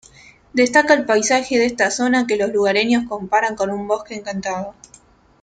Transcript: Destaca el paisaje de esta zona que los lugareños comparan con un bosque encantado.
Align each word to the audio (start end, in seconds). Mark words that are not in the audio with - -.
Destaca 0.53 0.95
el 0.95 1.05
paisaje 1.05 1.59
de 1.59 1.67
esta 1.67 1.91
zona 1.91 2.25
que 2.25 2.35
los 2.35 2.51
lugareños 2.51 3.07
comparan 3.07 3.55
con 3.55 3.69
un 3.69 3.87
bosque 3.87 4.15
encantado. 4.15 4.73